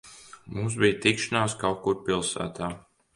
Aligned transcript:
Mums 0.53 0.77
bija 0.83 0.95
tikšanās 1.03 1.55
kaut 1.65 1.77
kur 1.83 1.99
pilsētā. 2.09 2.71